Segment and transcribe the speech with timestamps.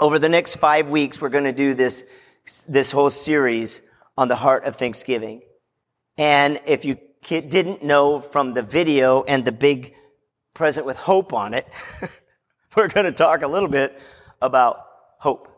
[0.00, 2.04] over the next five weeks, we're going to do this,
[2.66, 3.82] this whole series
[4.16, 5.42] on the heart of Thanksgiving.
[6.16, 9.94] And if you didn't know from the video and the big
[10.54, 11.68] present with hope on it,
[12.76, 14.00] we're going to talk a little bit
[14.40, 14.80] about
[15.18, 15.48] hope.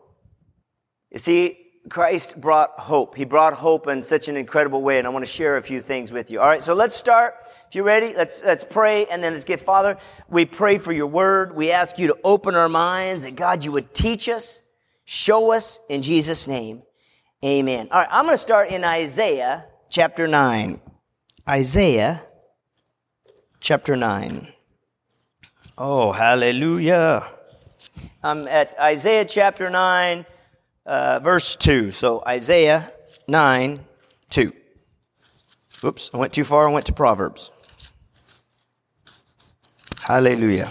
[1.09, 1.57] You see,
[1.89, 3.15] Christ brought hope.
[3.15, 5.81] He brought hope in such an incredible way, and I want to share a few
[5.81, 6.39] things with you.
[6.39, 7.35] All right, so let's start.
[7.73, 9.97] If you're ready, let's, let's pray, and then let's get Father.
[10.29, 11.55] We pray for your word.
[11.55, 14.61] We ask you to open our minds, that God, you would teach us,
[15.05, 16.83] show us in Jesus' name.
[17.43, 17.87] Amen.
[17.89, 20.81] All right, I'm going to start in Isaiah chapter 9.
[21.49, 22.21] Isaiah
[23.59, 24.47] chapter 9.
[25.75, 27.27] Oh, hallelujah.
[28.23, 30.27] I'm at Isaiah chapter 9,
[30.85, 31.89] uh, verse 2.
[31.89, 32.91] So Isaiah
[33.27, 33.79] 9,
[34.29, 34.51] 2.
[35.85, 36.69] Oops, I went too far.
[36.69, 37.49] I went to Proverbs.
[40.05, 40.69] Hallelujah.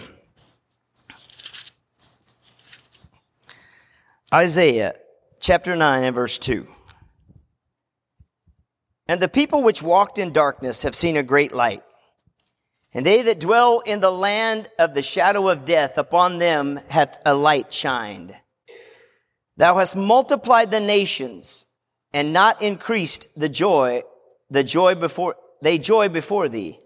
[4.33, 4.95] Isaiah
[5.41, 6.69] chapter 9 and verse 2.
[9.09, 11.83] And the people which walked in darkness have seen a great light.
[12.93, 17.19] And they that dwell in the land of the shadow of death, upon them hath
[17.25, 18.37] a light shined.
[19.57, 21.65] Thou hast multiplied the nations
[22.13, 24.03] and not increased the joy,
[24.51, 26.79] the joy before, they joy before thee.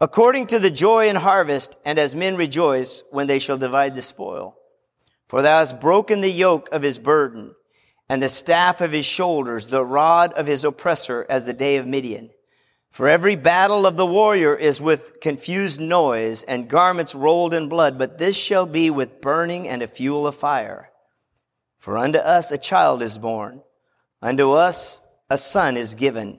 [0.00, 4.02] According to the joy in harvest, and as men rejoice when they shall divide the
[4.02, 4.56] spoil.
[5.28, 7.54] For thou hast broken the yoke of his burden,
[8.08, 11.86] and the staff of his shoulders, the rod of his oppressor, as the day of
[11.86, 12.30] Midian.
[12.90, 17.98] For every battle of the warrior is with confused noise and garments rolled in blood,
[17.98, 20.90] but this shall be with burning and a fuel of fire.
[21.78, 23.62] For unto us a child is born,
[24.22, 26.38] unto us a son is given.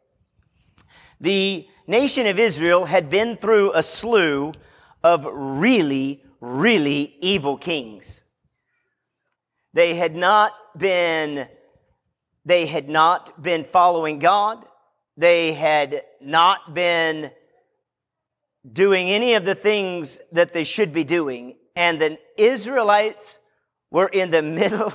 [1.21, 4.53] The nation of Israel had been through a slew
[5.03, 8.23] of really, really evil kings.
[9.73, 11.47] They had not been,
[12.43, 14.65] they had not been following God.
[15.15, 17.31] They had not been
[18.69, 21.55] doing any of the things that they should be doing.
[21.75, 23.37] And the Israelites
[23.91, 24.91] were in the middle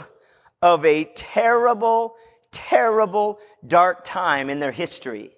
[0.60, 2.16] of a terrible,
[2.50, 5.36] terrible, dark time in their history.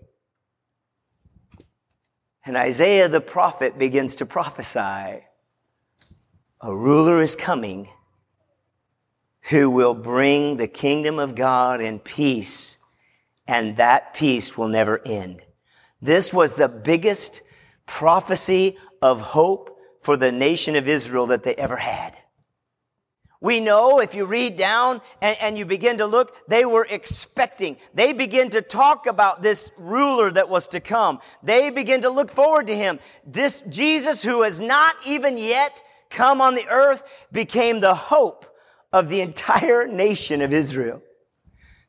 [2.49, 5.23] And Isaiah the prophet begins to prophesy
[6.63, 7.89] a ruler is coming
[9.51, 12.79] who will bring the kingdom of God and peace
[13.47, 15.43] and that peace will never end.
[16.01, 17.43] This was the biggest
[17.85, 22.17] prophecy of hope for the nation of Israel that they ever had.
[23.41, 27.77] We know if you read down and, and, you begin to look, they were expecting.
[27.95, 31.21] They begin to talk about this ruler that was to come.
[31.45, 32.99] They begin to look forward to him.
[33.25, 38.45] This Jesus who has not even yet come on the earth became the hope
[38.93, 41.01] of the entire nation of Israel.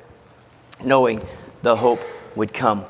[0.84, 1.24] knowing
[1.62, 2.00] the hope
[2.34, 2.84] would come.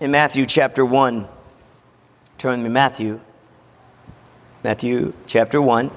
[0.00, 1.28] In Matthew chapter 1,
[2.38, 3.20] turn to Matthew,
[4.62, 5.90] Matthew chapter 1.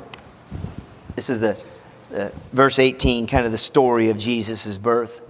[1.15, 1.55] This is the
[2.13, 5.21] uh, verse 18, kind of the story of Jesus' birth.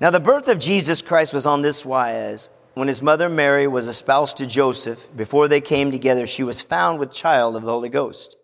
[0.00, 2.50] Now, the birth of Jesus Christ was on this wise.
[2.74, 6.98] When his mother Mary was espoused to Joseph, before they came together, she was found
[6.98, 8.36] with child of the Holy Ghost.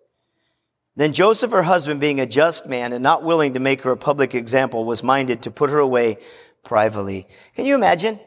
[0.95, 3.97] Then Joseph, her husband, being a just man and not willing to make her a
[3.97, 6.19] public example, was minded to put her away
[6.63, 7.27] privately.
[7.57, 8.21] Can you imagine?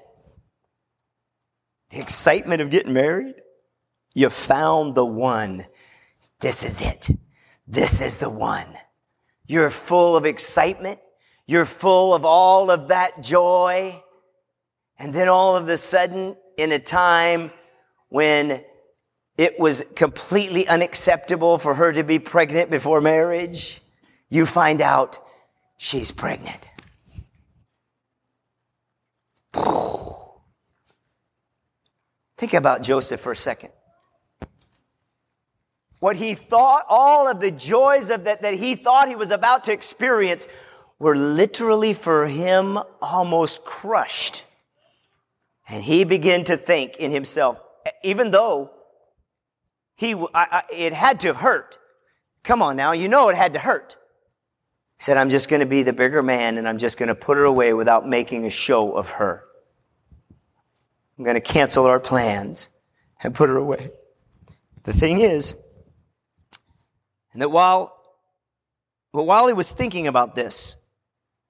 [1.91, 3.35] The excitement of getting married?
[4.13, 5.65] You found the one
[6.39, 7.09] this is it.
[7.67, 8.67] This is the one.
[9.45, 10.99] You're full of excitement.
[11.45, 14.01] You're full of all of that joy.
[14.97, 17.51] And then all of a sudden, in a time
[18.09, 18.63] when
[19.37, 23.81] it was completely unacceptable for her to be pregnant before marriage,
[24.29, 25.19] you find out
[25.77, 26.69] she's pregnant.
[32.37, 33.71] Think about Joseph for a second
[36.03, 39.63] what he thought, all of the joys of that, that he thought he was about
[39.63, 40.49] to experience
[40.99, 44.43] were literally for him almost crushed.
[45.69, 47.57] And he began to think in himself,
[48.03, 48.71] even though
[49.95, 51.77] he, I, I, it had to hurt.
[52.43, 53.95] Come on now, you know it had to hurt.
[54.97, 57.15] He said, I'm just going to be the bigger man and I'm just going to
[57.15, 59.45] put her away without making a show of her.
[61.17, 62.67] I'm going to cancel our plans
[63.21, 63.91] and put her away.
[64.83, 65.55] The thing is,
[67.33, 67.99] and that while,
[69.11, 70.77] but while he was thinking about this,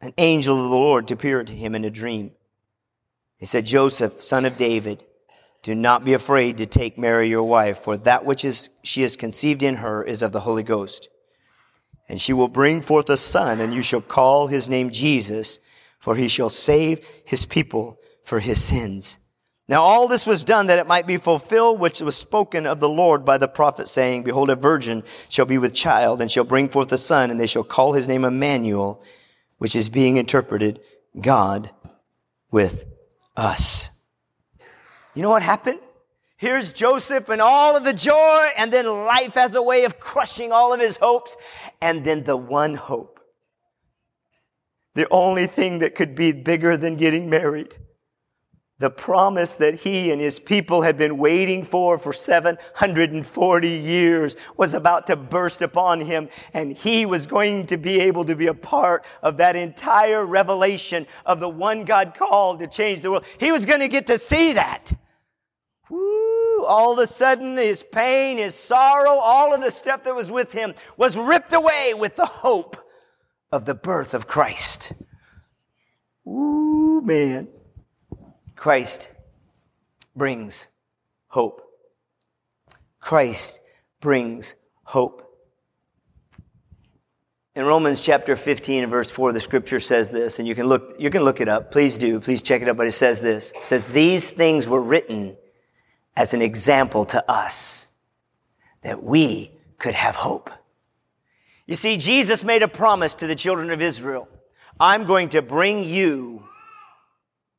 [0.02, 2.32] an angel of the Lord appeared to him in a dream.
[3.38, 5.04] He said, Joseph, son of David,
[5.62, 9.16] do not be afraid to take Mary your wife, for that which is, she has
[9.16, 11.08] conceived in her is of the Holy Ghost.
[12.10, 15.60] And she will bring forth a son, and you shall call his name Jesus,
[16.00, 19.20] for he shall save his people for his sins.
[19.70, 22.90] Now all this was done that it might be fulfilled which was spoken of the
[22.90, 26.68] Lord by the prophet saying, Behold, a virgin shall be with child and shall bring
[26.68, 29.02] forth a son and they shall call his name Emmanuel,
[29.60, 30.82] which is being interpreted
[31.20, 31.72] God
[32.52, 32.86] with
[33.38, 33.90] us.
[35.14, 35.80] You know what happened?
[36.36, 40.52] Here's Joseph and all of the joy and then life as a way of crushing
[40.52, 41.38] all of his hopes
[41.82, 43.22] and then the one hope.
[44.96, 47.74] The only thing that could be bigger than getting married
[48.84, 54.74] the promise that he and his people had been waiting for for 740 years was
[54.74, 58.54] about to burst upon him and he was going to be able to be a
[58.54, 63.24] part of that entire revelation of the one God called to change the world.
[63.38, 64.92] He was going to get to see that.
[65.90, 70.30] Woo, all of a sudden his pain, his sorrow, all of the stuff that was
[70.30, 72.76] with him was ripped away with the hope
[73.50, 74.92] of the birth of Christ.
[76.28, 77.48] Ooh, man.
[78.64, 79.10] Christ
[80.16, 80.70] brings
[81.28, 81.62] hope.
[83.02, 83.60] Christ
[84.00, 85.38] brings hope.
[87.56, 90.96] In Romans chapter 15 and verse 4, the scripture says this, and you can look,
[90.98, 91.74] you can look it up.
[91.74, 92.22] Please do.
[92.22, 92.78] Please check it out.
[92.78, 93.52] But it says this.
[93.52, 95.36] It says, these things were written
[96.16, 97.90] as an example to us
[98.82, 100.50] that we could have hope.
[101.68, 104.30] You see, Jesus made a promise to the children of Israel.
[104.80, 106.46] I'm going to bring you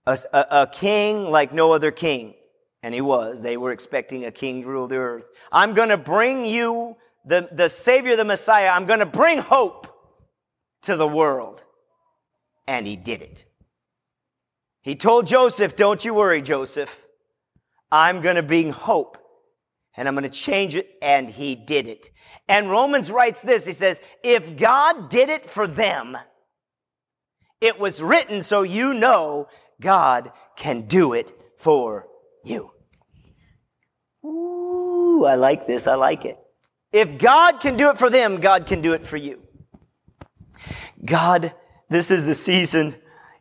[0.06, 2.34] a, a, a king like no other king.
[2.82, 3.40] And he was.
[3.40, 5.25] They were expecting a king to rule the earth.
[5.50, 8.68] I'm going to bring you the, the Savior, the Messiah.
[8.68, 9.88] I'm going to bring hope
[10.82, 11.64] to the world.
[12.66, 13.44] And he did it.
[14.82, 17.06] He told Joseph, Don't you worry, Joseph.
[17.90, 19.18] I'm going to bring hope
[19.96, 20.90] and I'm going to change it.
[21.00, 22.11] And he did it.
[22.49, 26.18] And Romans writes this He says, If God did it for them,
[27.61, 29.49] it was written so you know
[29.80, 32.06] God can do it for
[32.44, 32.70] you.
[34.24, 35.86] Ooh, I like this.
[35.86, 36.38] I like it.
[36.92, 39.42] If God can do it for them, God can do it for you.
[41.04, 41.52] God,
[41.88, 42.94] this is the season.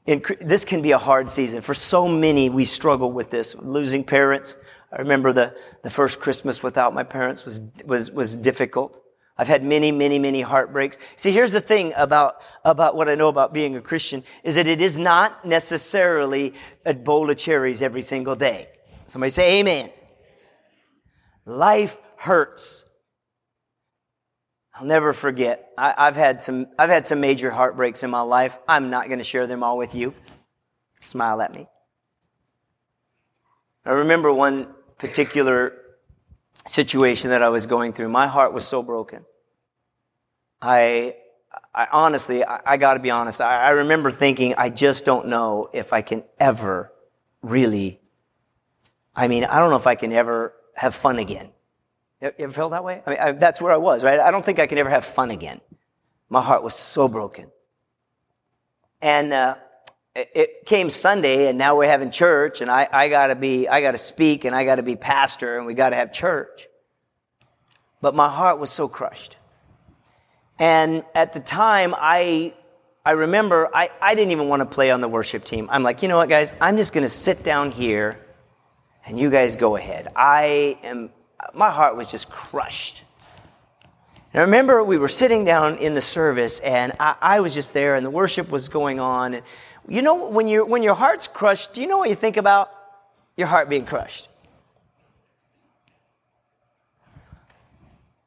[0.05, 1.61] In, this can be a hard season.
[1.61, 3.55] For so many, we struggle with this.
[3.55, 4.57] Losing parents.
[4.91, 9.02] I remember the, the first Christmas without my parents was, was, was difficult.
[9.37, 10.99] I've had many, many, many heartbreaks.
[11.15, 14.67] See, here's the thing about, about what I know about being a Christian is that
[14.67, 16.53] it is not necessarily
[16.85, 18.67] a bowl of cherries every single day.
[19.05, 19.89] Somebody say amen.
[21.45, 22.85] Life hurts.
[24.75, 25.71] I'll never forget.
[25.77, 28.57] I, have had some, I've had some major heartbreaks in my life.
[28.67, 30.13] I'm not going to share them all with you.
[30.99, 31.67] Smile at me.
[33.85, 35.82] I remember one particular
[36.65, 38.10] situation that I was going through.
[38.10, 39.25] My heart was so broken.
[40.62, 41.15] I,
[41.74, 43.41] I honestly, I, I got to be honest.
[43.41, 46.91] I, I remember thinking, I just don't know if I can ever
[47.41, 48.00] really.
[49.15, 51.50] I mean, I don't know if I can ever have fun again.
[52.22, 53.03] You ever felt that way?
[53.05, 54.19] I mean, I, that's where I was, right?
[54.19, 55.60] I don't think I can ever have fun again.
[56.29, 57.51] My heart was so broken.
[59.01, 59.55] And uh,
[60.15, 63.98] it, came Sunday, and now we're having church, and I, I gotta be, I gotta
[63.98, 66.67] speak, and I gotta be pastor, and we gotta have church.
[68.01, 69.38] But my heart was so crushed.
[70.60, 72.53] And at the time, I,
[73.05, 75.67] I remember I, I didn't even want to play on the worship team.
[75.72, 76.53] I'm like, you know what, guys?
[76.62, 78.20] I'm just going to sit down here
[79.05, 80.10] and you guys go ahead.
[80.15, 81.10] I am
[81.53, 83.03] my heart was just crushed.
[84.34, 87.74] And I remember we were sitting down in the service, and I, I, was just
[87.74, 89.36] there, and the worship was going on.
[89.36, 89.43] And
[89.87, 92.71] you know, when, you when your heart's crushed, do you know what you think about?
[93.35, 94.29] Your heart being crushed.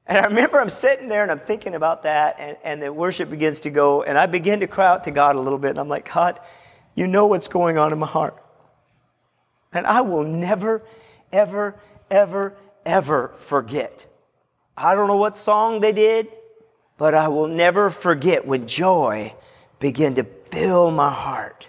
[0.06, 3.28] And I remember I'm sitting there and I'm thinking about that, and, and the worship
[3.28, 5.80] begins to go, and I begin to cry out to God a little bit, and
[5.80, 6.38] I'm like, God,
[6.94, 8.40] you know what's going on in my heart.
[9.72, 10.82] And I will never,
[11.32, 11.78] ever,
[12.10, 14.06] ever, ever forget.
[14.76, 16.28] I don't know what song they did,
[16.98, 19.34] but I will never forget when joy
[19.80, 21.69] began to fill my heart.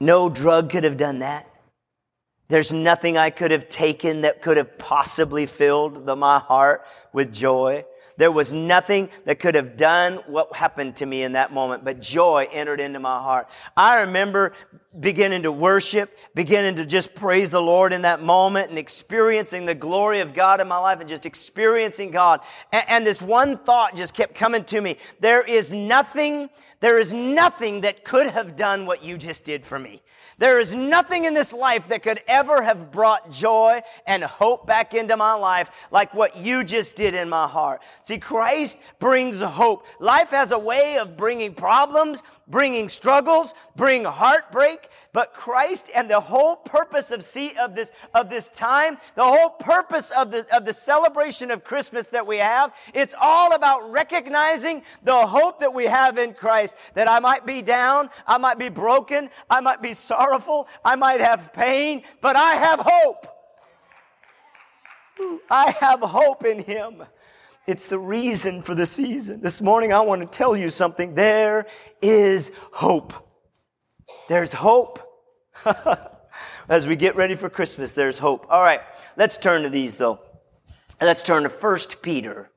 [0.00, 1.48] No drug could have done that.
[2.48, 7.32] There's nothing I could have taken that could have possibly filled the, my heart with
[7.32, 7.84] joy.
[8.16, 12.00] There was nothing that could have done what happened to me in that moment, but
[12.00, 13.48] joy entered into my heart.
[13.76, 14.52] I remember
[15.00, 19.74] beginning to worship, beginning to just praise the Lord in that moment and experiencing the
[19.74, 22.40] glory of God in my life and just experiencing God.
[22.72, 24.98] And, and this one thought just kept coming to me.
[25.20, 26.50] There is nothing,
[26.80, 30.01] there is nothing that could have done what you just did for me.
[30.38, 34.94] There is nothing in this life that could ever have brought joy and hope back
[34.94, 37.82] into my life like what you just did in my heart.
[38.02, 39.86] See, Christ brings hope.
[40.00, 46.20] Life has a way of bringing problems, bringing struggles, bring heartbreak, but Christ and the
[46.20, 50.64] whole purpose of see of this of this time, the whole purpose of the of
[50.64, 55.84] the celebration of Christmas that we have, it's all about recognizing the hope that we
[55.84, 56.76] have in Christ.
[56.94, 61.20] That I might be down, I might be broken, I might be sorrowful, I might
[61.20, 63.26] have pain, but I have hope.
[65.50, 67.02] I have hope in Him.
[67.66, 69.40] It's the reason for the season.
[69.40, 71.14] This morning, I want to tell you something.
[71.14, 71.66] There
[72.00, 73.12] is hope.
[74.28, 74.98] There's hope.
[76.68, 78.46] As we get ready for Christmas, there's hope.
[78.48, 78.80] All right,
[79.16, 80.20] let's turn to these though.
[81.00, 82.50] Let's turn to 1 Peter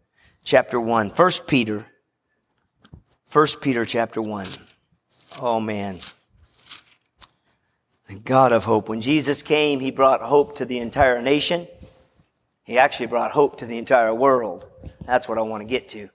[0.43, 1.09] chapter 1.
[1.09, 1.85] 1 Peter.
[3.31, 4.45] 1 Peter chapter 1.
[5.41, 5.99] Oh man.
[8.07, 8.87] The God of hope.
[8.89, 11.67] When Jesus came, he brought hope to the entire nation.
[12.63, 14.67] He actually brought hope to the entire world.
[15.05, 16.09] That's what I want to get to.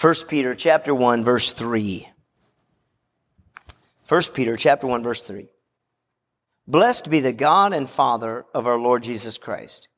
[0.00, 2.08] 1 Peter chapter 1 verse 3.
[4.08, 5.48] 1 Peter chapter 1 verse 3.
[6.66, 9.88] Blessed be the God and Father of our Lord Jesus Christ,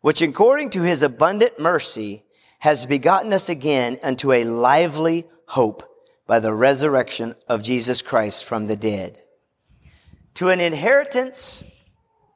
[0.00, 2.24] which according to his abundant mercy
[2.60, 5.82] has begotten us again unto a lively hope
[6.26, 9.22] by the resurrection of Jesus Christ from the dead,
[10.34, 11.64] to an inheritance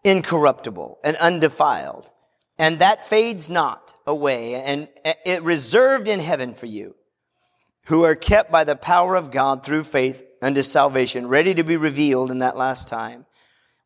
[0.05, 2.11] incorruptible and undefiled,
[2.59, 6.95] and that fades not away, and it reserved in heaven for you,
[7.87, 11.77] who are kept by the power of God through faith unto salvation, ready to be
[11.77, 13.27] revealed in that last time,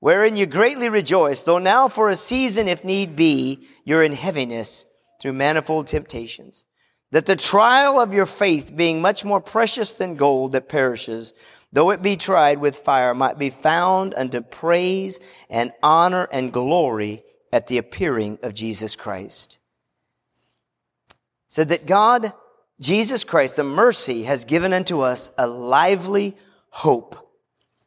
[0.00, 4.84] wherein you greatly rejoice, though now for a season, if need be, you're in heaviness
[5.20, 6.64] through manifold temptations,
[7.12, 11.32] that the trial of your faith, being much more precious than gold that perishes,
[11.72, 17.24] though it be tried with fire, might be found unto praise and honor and glory
[17.52, 19.58] at the appearing of Jesus Christ.
[21.48, 22.32] Said that God,
[22.80, 26.36] Jesus Christ, the mercy has given unto us a lively
[26.70, 27.31] hope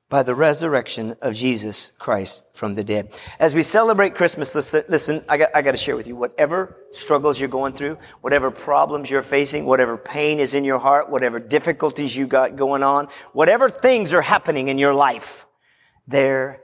[0.09, 3.17] by the resurrection of Jesus Christ from the dead.
[3.39, 6.77] As we celebrate Christmas, listen, listen I, got, I got to share with you whatever
[6.91, 11.39] struggles you're going through, whatever problems you're facing, whatever pain is in your heart, whatever
[11.39, 15.47] difficulties you got going on, whatever things are happening in your life,
[16.07, 16.61] there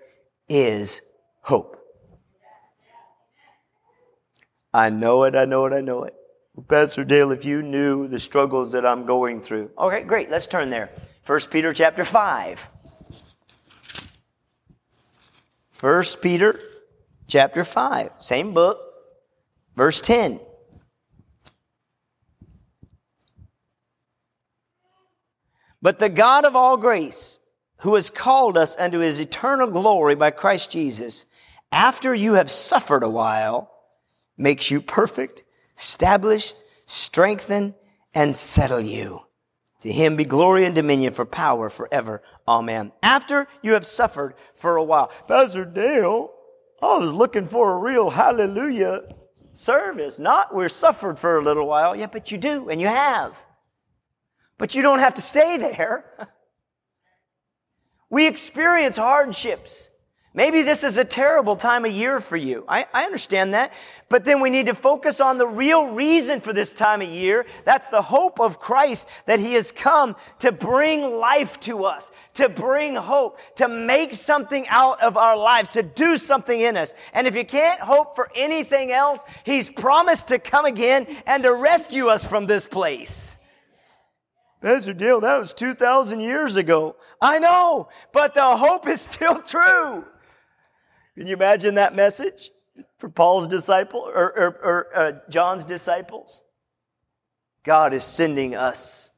[0.47, 1.01] is
[1.41, 1.77] hope.
[4.73, 6.13] I know it, I know it, I know it.
[6.67, 9.71] Pastor Dale, if you knew the struggles that I'm going through.
[9.77, 10.29] Okay, great.
[10.29, 10.89] Let's turn there.
[11.25, 12.69] 1 Peter chapter 5.
[15.81, 16.59] 1 Peter
[17.27, 18.79] chapter 5, same book,
[19.75, 20.39] verse 10.
[25.81, 27.39] But the God of all grace,
[27.77, 31.25] who has called us unto his eternal glory by Christ Jesus,
[31.71, 33.71] after you have suffered a while,
[34.37, 35.43] makes you perfect,
[35.75, 37.73] established, strengthen,
[38.13, 39.21] and settle you.
[39.81, 42.21] To him be glory and dominion for power forever.
[42.47, 42.91] Amen.
[43.01, 45.11] After you have suffered for a while.
[45.27, 46.31] Pastor Dale,
[46.81, 49.01] I was looking for a real hallelujah
[49.53, 50.19] service.
[50.19, 51.95] Not we're suffered for a little while.
[51.95, 53.43] Yeah, but you do, and you have.
[54.57, 56.05] But you don't have to stay there.
[58.11, 59.90] We experience hardships.
[60.33, 62.63] Maybe this is a terrible time of year for you.
[62.65, 63.73] I, I, understand that.
[64.07, 67.45] But then we need to focus on the real reason for this time of year.
[67.65, 72.47] That's the hope of Christ that He has come to bring life to us, to
[72.47, 76.93] bring hope, to make something out of our lives, to do something in us.
[77.13, 81.53] And if you can't hope for anything else, He's promised to come again and to
[81.53, 83.37] rescue us from this place.
[84.61, 86.95] Pastor Dale, that was 2,000 years ago.
[87.19, 90.05] I know, but the hope is still true.
[91.15, 92.51] Can you imagine that message
[92.97, 96.41] for Paul's disciple or, or, or uh, John's disciples?
[97.63, 99.11] God is sending us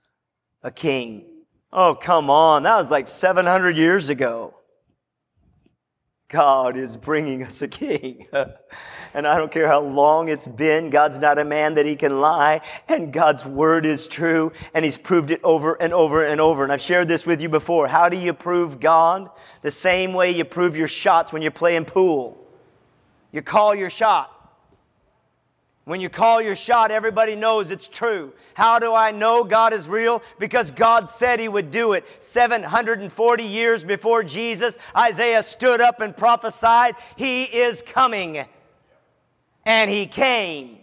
[0.63, 1.25] a king.
[1.71, 2.63] Oh, come on.
[2.63, 4.55] That was like 700 years ago.
[6.27, 8.27] God is bringing us a king.
[9.13, 12.19] and I don't care how long it's been, God's not a man that he can
[12.19, 16.63] lie, and God's word is true, and he's proved it over and over and over.
[16.63, 17.87] And I've shared this with you before.
[17.87, 19.29] How do you prove God?
[19.61, 22.37] The same way you prove your shots when you're playing pool.
[23.31, 24.29] You call your shot.
[25.85, 28.31] When you call your shot, everybody knows it's true.
[28.53, 30.23] How do I know God is real?
[30.39, 32.05] Because God said He would do it.
[32.19, 38.45] 740 years before Jesus, Isaiah stood up and prophesied, He is coming.
[39.65, 40.77] And He came.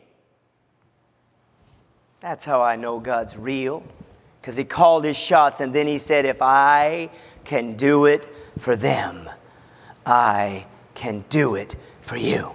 [2.20, 3.82] That's how I know God's real.
[4.40, 7.10] Because He called His shots and then He said, If I
[7.44, 8.26] can do it
[8.58, 9.28] for them,
[10.04, 12.52] I can do it for you.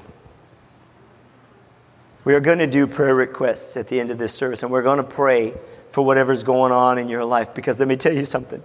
[2.26, 4.82] We are going to do prayer requests at the end of this service, and we're
[4.82, 5.54] going to pray
[5.92, 7.54] for whatever's going on in your life.
[7.54, 8.62] Because let me tell you something.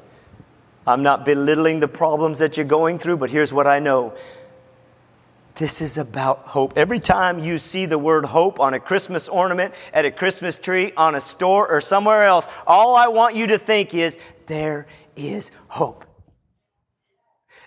[0.86, 4.14] I'm not belittling the problems that you're going through, but here's what I know.
[5.60, 6.72] This is about hope.
[6.74, 10.94] Every time you see the word hope on a Christmas ornament, at a Christmas tree,
[10.96, 15.50] on a store, or somewhere else, all I want you to think is, there is
[15.68, 16.06] hope.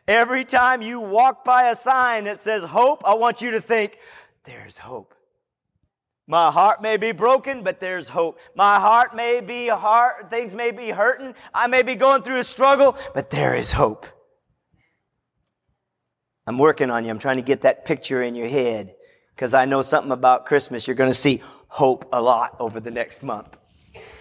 [0.07, 3.99] Every time you walk by a sign that says hope, I want you to think,
[4.43, 5.13] there's hope.
[6.25, 8.39] My heart may be broken, but there's hope.
[8.55, 11.35] My heart may be hard, things may be hurting.
[11.53, 14.07] I may be going through a struggle, but there is hope.
[16.45, 17.09] I'm working on you.
[17.09, 18.95] I'm trying to get that picture in your head
[19.35, 20.87] because I know something about Christmas.
[20.87, 23.57] You're going to see hope a lot over the next month.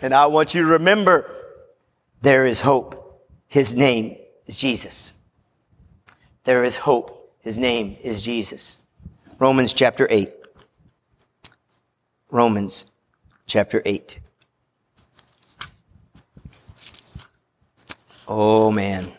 [0.01, 1.31] And I want you to remember
[2.23, 3.29] there is hope.
[3.49, 5.13] His name is Jesus.
[6.45, 7.35] There is hope.
[7.41, 8.81] His name is Jesus.
[9.39, 10.31] Romans chapter 8.
[12.31, 12.87] Romans
[13.47, 14.21] chapter 8.
[18.29, 19.13] Oh, man.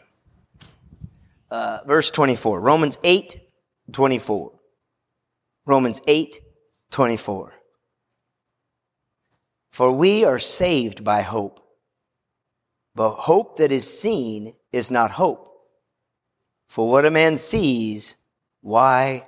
[1.54, 2.60] Uh, verse 24.
[2.60, 3.39] Romans 8,
[3.92, 4.54] 24.
[5.68, 6.39] Romans 8,
[6.89, 7.54] 24.
[9.70, 11.60] For we are saved by hope.
[12.96, 15.48] But hope that is seen is not hope.
[16.70, 18.16] For what a man sees,
[18.62, 19.28] why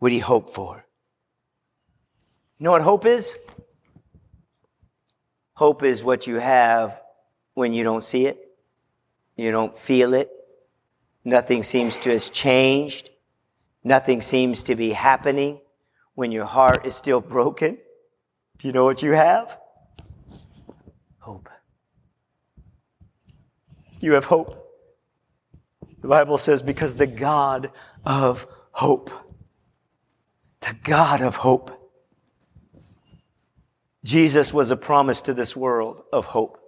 [0.00, 0.82] would he hope for?
[2.56, 3.36] You know what hope is?
[5.52, 7.02] Hope is what you have
[7.52, 8.38] when you don't see it,
[9.36, 10.30] you don't feel it,
[11.26, 13.10] nothing seems to have changed,
[13.82, 15.60] nothing seems to be happening
[16.14, 17.76] when your heart is still broken.
[18.58, 19.58] Do you know what you have?
[21.18, 21.48] Hope.
[23.98, 24.62] You have hope.
[26.00, 27.72] The Bible says, because the God
[28.04, 29.10] of hope,
[30.60, 31.72] the God of hope,
[34.04, 36.60] Jesus was a promise to this world of hope.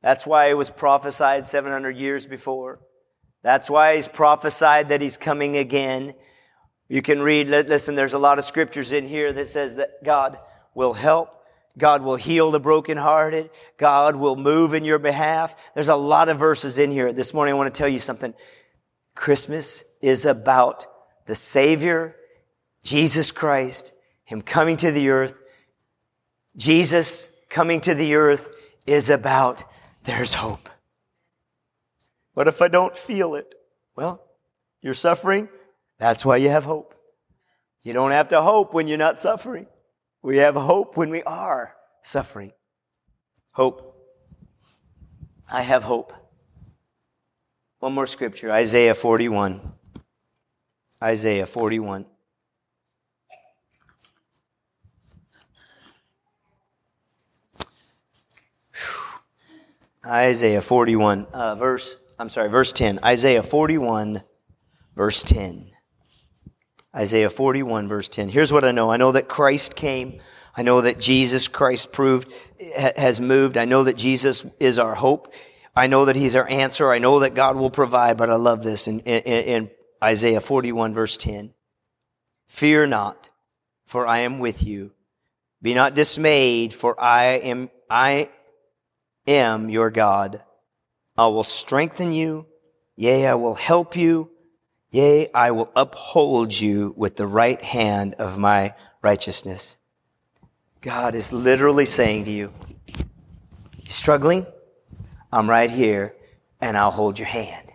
[0.00, 2.78] That's why it was prophesied 700 years before.
[3.42, 6.14] That's why he's prophesied that he's coming again.
[6.88, 10.38] You can read, listen, there's a lot of scriptures in here that says that God
[10.74, 11.34] will help.
[11.76, 13.50] God will heal the brokenhearted.
[13.76, 15.54] God will move in your behalf.
[15.74, 17.12] There's a lot of verses in here.
[17.12, 18.34] This morning I want to tell you something.
[19.14, 20.86] Christmas is about
[21.26, 22.16] the Savior,
[22.82, 23.92] Jesus Christ,
[24.24, 25.44] Him coming to the earth.
[26.56, 28.50] Jesus coming to the earth
[28.86, 29.64] is about
[30.04, 30.68] there's hope.
[32.38, 33.52] What if I don't feel it?
[33.96, 34.24] Well,
[34.80, 35.48] you're suffering.
[35.98, 36.94] That's why you have hope.
[37.82, 39.66] You don't have to hope when you're not suffering.
[40.22, 42.52] We have hope when we are suffering.
[43.50, 43.92] Hope.
[45.50, 46.12] I have hope.
[47.80, 49.60] One more scripture Isaiah 41.
[51.02, 52.06] Isaiah 41.
[60.06, 63.00] Isaiah 41, uh, verse, I'm sorry, verse 10.
[63.04, 64.22] Isaiah 41,
[64.96, 65.70] verse 10.
[66.94, 68.28] Isaiah 41, verse 10.
[68.28, 70.20] Here's what I know I know that Christ came.
[70.56, 72.32] I know that Jesus Christ proved,
[72.74, 73.56] has moved.
[73.56, 75.32] I know that Jesus is our hope.
[75.76, 76.90] I know that He's our answer.
[76.90, 79.70] I know that God will provide, but I love this in, in, in
[80.02, 81.54] Isaiah 41, verse 10.
[82.48, 83.30] Fear not,
[83.86, 84.92] for I am with you.
[85.62, 88.30] Be not dismayed, for I am, I
[89.28, 90.42] am your God.
[91.18, 92.46] I will strengthen you.
[92.94, 94.30] Yea, I will help you.
[94.90, 99.76] Yea, I will uphold you with the right hand of my righteousness.
[100.80, 102.52] God is literally saying to you,
[102.86, 104.46] You're struggling?
[105.32, 106.14] I'm right here
[106.60, 107.66] and I'll hold your hand.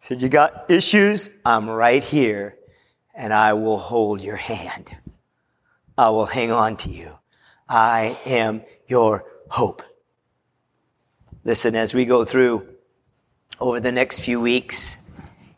[0.00, 1.30] said, you got issues?
[1.44, 2.56] I'm right here
[3.14, 4.94] and I will hold your hand.
[5.96, 7.12] I will hang on to you.
[7.68, 9.82] I am your hope.
[11.44, 12.68] Listen, as we go through
[13.58, 14.96] over the next few weeks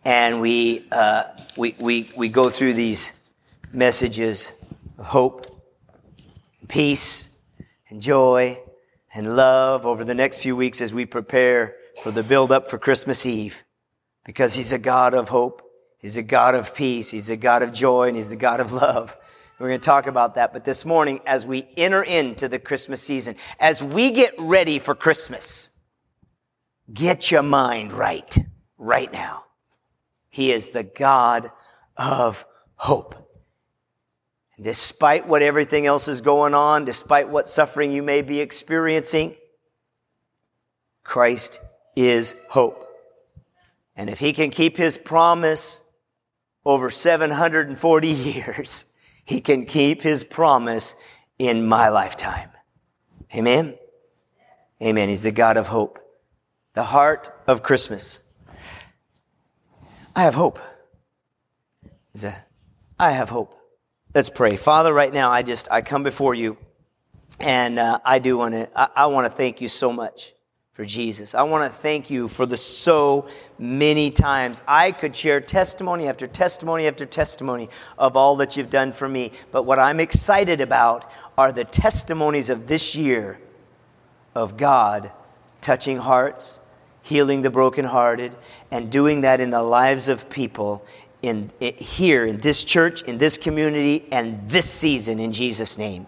[0.03, 1.25] and we, uh,
[1.59, 3.13] we, we, we go through these
[3.71, 4.55] messages
[4.99, 5.45] of hope,
[6.69, 7.29] peace,
[7.91, 8.59] and joy,
[9.15, 12.79] and love over the next few weeks as we prepare for the build up for
[12.79, 13.63] Christmas Eve.
[14.25, 15.61] Because He's a God of hope.
[15.99, 17.11] He's a God of peace.
[17.11, 19.15] He's a God of joy and He's the God of love.
[19.59, 20.55] We're going to talk about that.
[20.55, 24.95] But this morning, as we enter into the Christmas season, as we get ready for
[24.95, 25.71] Christmas,
[26.93, 28.39] get your mind right,
[28.79, 29.45] right now.
[30.29, 31.51] He is the God
[31.97, 32.45] of
[32.77, 33.15] hope.
[34.57, 39.37] And despite what everything else is going on, despite what suffering you may be experiencing,
[41.03, 41.61] Christ
[41.97, 42.87] is hope.
[43.97, 45.83] And if he can keep his promise
[46.65, 48.87] over 740 years,
[49.25, 50.97] he can keep his promise
[51.39, 52.51] in my lifetime.
[53.35, 53.77] Amen?
[54.83, 55.09] Amen.
[55.09, 55.99] He's the God of hope.
[56.75, 58.23] The heart of Christmas.
[60.15, 60.59] I have hope.
[62.99, 63.59] I have hope.
[64.15, 64.57] Let's pray.
[64.57, 66.57] Father, right now, I just, I come before you
[67.41, 70.35] and uh, I do want to, I, I want to thank you so much
[70.73, 71.37] for Jesus.
[71.37, 76.27] I want to thank you for the so many times I could share testimony after
[76.27, 79.31] testimony after testimony of all that you've done for me.
[79.53, 83.41] But what I'm excited about are the testimonies of this year
[84.35, 85.13] of God
[85.61, 86.61] touching hearts,
[87.05, 88.35] healing the brokenhearted,
[88.71, 90.85] and doing that in the lives of people
[91.23, 96.07] in, in, here in this church, in this community, and this season in Jesus' name.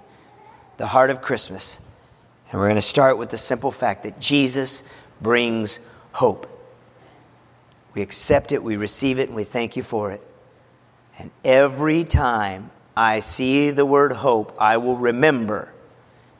[0.78, 1.78] The heart of Christmas.
[2.50, 4.84] And we're going to start with the simple fact that Jesus
[5.20, 5.80] brings
[6.12, 6.50] hope.
[7.94, 10.22] We accept it, we receive it, and we thank you for it.
[11.18, 15.72] And every time I see the word hope, I will remember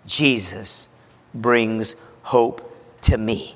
[0.07, 0.89] Jesus
[1.35, 3.56] brings hope to me.